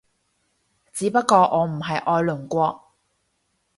[0.91, 2.91] 只不過我唔係愛鄰國